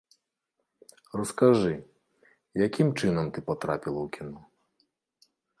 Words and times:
Раскажы, 1.21 1.73
якім 2.67 2.87
чынам 2.99 3.25
ты 3.37 3.47
патрапіла 3.51 3.99
ў 4.03 4.07
кіно? 4.17 4.39